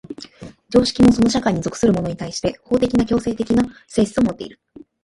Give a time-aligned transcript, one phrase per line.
[0.71, 4.59] 常識もその社会に属する者に対して法的な強制的な性質をもっている。